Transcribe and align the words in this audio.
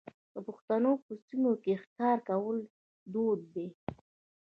د 0.33 0.35
پښتنو 0.47 0.91
په 1.03 1.11
سیمو 1.25 1.51
کې 1.63 1.73
ښکار 1.83 2.17
کول 2.29 2.57
دود 3.13 3.39
دی. 3.55 3.67